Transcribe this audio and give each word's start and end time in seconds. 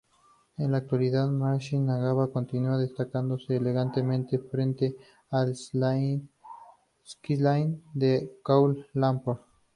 En 0.57 0.71
la 0.71 0.79
actualidad, 0.79 1.27
Masjid 1.27 1.77
Negara 1.77 2.25
continúa 2.33 2.79
destacándose 2.79 3.55
elegante 3.57 4.03
frente 4.49 4.95
al 5.29 5.55
"skyline" 5.55 6.25
de 7.93 8.35
Kuala 8.43 8.83
Lumpur. 8.95 9.41